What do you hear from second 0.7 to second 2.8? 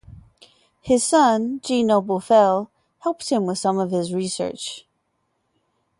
His son, G. Noble Fell,